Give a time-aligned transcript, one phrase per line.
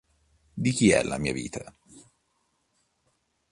[0.63, 1.71] Di chi è la mia vita?